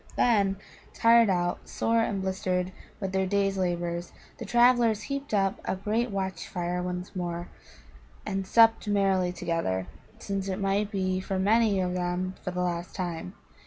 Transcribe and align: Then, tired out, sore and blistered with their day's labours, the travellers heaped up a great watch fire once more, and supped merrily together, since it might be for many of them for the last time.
Then, 0.15 0.55
tired 0.95 1.29
out, 1.29 1.69
sore 1.69 1.99
and 2.01 2.23
blistered 2.23 2.71
with 2.99 3.11
their 3.11 3.27
day's 3.27 3.55
labours, 3.55 4.13
the 4.39 4.45
travellers 4.45 5.03
heaped 5.03 5.31
up 5.31 5.61
a 5.63 5.75
great 5.75 6.09
watch 6.09 6.47
fire 6.47 6.81
once 6.81 7.15
more, 7.15 7.49
and 8.25 8.47
supped 8.47 8.87
merrily 8.87 9.31
together, 9.31 9.85
since 10.17 10.47
it 10.47 10.57
might 10.57 10.89
be 10.89 11.19
for 11.19 11.37
many 11.37 11.79
of 11.79 11.93
them 11.93 12.33
for 12.43 12.49
the 12.49 12.61
last 12.63 12.95
time. 12.95 13.35